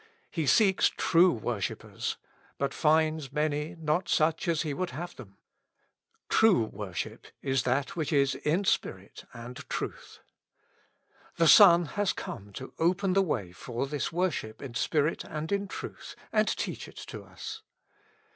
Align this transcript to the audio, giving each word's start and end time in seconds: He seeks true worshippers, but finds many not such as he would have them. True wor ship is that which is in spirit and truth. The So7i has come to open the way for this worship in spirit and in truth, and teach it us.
He 0.31 0.47
seeks 0.47 0.89
true 0.97 1.31
worshippers, 1.31 2.17
but 2.57 2.73
finds 2.73 3.31
many 3.31 3.75
not 3.79 4.09
such 4.09 4.47
as 4.47 4.63
he 4.63 4.73
would 4.73 4.89
have 4.89 5.15
them. 5.15 5.37
True 6.27 6.63
wor 6.63 6.91
ship 6.91 7.27
is 7.43 7.61
that 7.65 7.95
which 7.95 8.11
is 8.11 8.33
in 8.33 8.63
spirit 8.65 9.25
and 9.31 9.57
truth. 9.69 10.17
The 11.35 11.45
So7i 11.45 11.87
has 11.89 12.13
come 12.13 12.51
to 12.53 12.73
open 12.79 13.13
the 13.13 13.21
way 13.21 13.51
for 13.51 13.85
this 13.85 14.11
worship 14.11 14.59
in 14.59 14.73
spirit 14.73 15.23
and 15.23 15.51
in 15.51 15.67
truth, 15.67 16.15
and 16.33 16.47
teach 16.47 16.87
it 16.87 17.05
us. 17.13 17.61